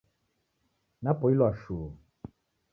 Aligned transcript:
Napoilwa 1.03 1.49
shuu. 1.61 1.87